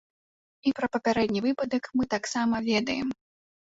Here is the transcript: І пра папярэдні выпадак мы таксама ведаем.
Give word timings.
І 0.69 0.73
пра 0.79 0.87
папярэдні 0.95 1.43
выпадак 1.47 1.83
мы 1.99 2.03
таксама 2.17 2.55
ведаем. 2.73 3.07